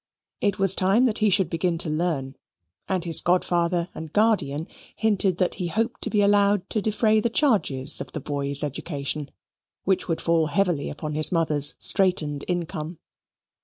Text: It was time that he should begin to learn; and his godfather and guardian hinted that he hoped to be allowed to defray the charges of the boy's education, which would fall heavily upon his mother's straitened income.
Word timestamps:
It 0.39 0.57
was 0.57 0.73
time 0.73 1.05
that 1.05 1.19
he 1.19 1.29
should 1.29 1.47
begin 1.47 1.77
to 1.77 1.87
learn; 1.91 2.35
and 2.89 3.05
his 3.05 3.21
godfather 3.21 3.87
and 3.93 4.11
guardian 4.11 4.67
hinted 4.95 5.37
that 5.37 5.53
he 5.61 5.67
hoped 5.67 6.01
to 6.01 6.09
be 6.09 6.21
allowed 6.23 6.67
to 6.71 6.81
defray 6.81 7.19
the 7.19 7.29
charges 7.29 8.01
of 8.01 8.11
the 8.11 8.19
boy's 8.19 8.63
education, 8.63 9.29
which 9.83 10.07
would 10.07 10.19
fall 10.19 10.47
heavily 10.47 10.89
upon 10.89 11.13
his 11.13 11.31
mother's 11.31 11.75
straitened 11.77 12.43
income. 12.47 12.97